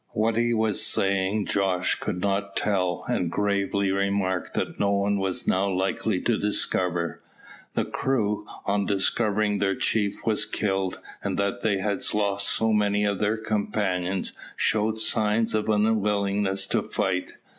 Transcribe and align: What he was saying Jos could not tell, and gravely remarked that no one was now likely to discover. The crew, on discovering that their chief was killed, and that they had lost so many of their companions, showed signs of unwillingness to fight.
What 0.13 0.35
he 0.35 0.51
was 0.51 0.83
saying 0.83 1.45
Jos 1.45 1.93
could 1.93 2.19
not 2.19 2.55
tell, 2.55 3.05
and 3.07 3.29
gravely 3.31 3.91
remarked 3.91 4.55
that 4.55 4.79
no 4.79 4.89
one 4.91 5.19
was 5.19 5.47
now 5.47 5.69
likely 5.69 6.19
to 6.21 6.39
discover. 6.39 7.21
The 7.75 7.85
crew, 7.85 8.47
on 8.65 8.87
discovering 8.87 9.59
that 9.59 9.65
their 9.65 9.75
chief 9.75 10.25
was 10.25 10.47
killed, 10.47 10.97
and 11.23 11.37
that 11.37 11.61
they 11.61 11.77
had 11.77 12.01
lost 12.15 12.49
so 12.49 12.73
many 12.73 13.05
of 13.05 13.19
their 13.19 13.37
companions, 13.37 14.31
showed 14.55 14.97
signs 14.97 15.53
of 15.53 15.69
unwillingness 15.69 16.65
to 16.69 16.81
fight. 16.81 17.33